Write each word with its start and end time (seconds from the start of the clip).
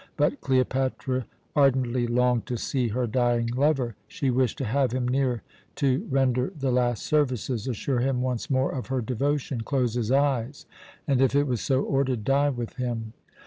But 0.17 0.41
Cleopatra 0.41 1.27
ardently 1.55 2.07
longed 2.07 2.47
to 2.47 2.57
see 2.57 2.87
her 2.87 3.05
dying 3.05 3.45
lover. 3.49 3.95
She 4.07 4.31
wished 4.31 4.57
to 4.57 4.65
have 4.65 4.93
him 4.93 5.07
near 5.07 5.43
to 5.75 6.07
render 6.09 6.51
the 6.57 6.71
last 6.71 7.03
services, 7.05 7.67
assure 7.67 7.99
him 7.99 8.19
once 8.19 8.49
more 8.49 8.71
of 8.71 8.87
her 8.87 9.01
devotion, 9.01 9.61
close 9.61 9.93
his 9.93 10.11
eyes, 10.11 10.65
and, 11.07 11.21
if 11.21 11.35
it 11.35 11.45
was 11.45 11.61
so 11.61 11.81
ordered, 11.83 12.23
die 12.23 12.49
with 12.49 12.77
him. 12.77 13.13